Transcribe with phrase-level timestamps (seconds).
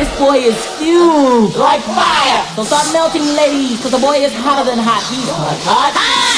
[0.00, 2.42] This boy is huge, like fire.
[2.56, 5.04] So start melting, ladies, cause the boy is hotter than hot.
[5.12, 5.92] He's hot, hot.
[5.94, 6.29] is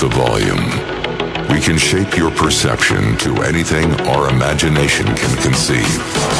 [0.00, 1.48] the volume.
[1.52, 6.37] We can shape your perception to anything our imagination can conceive.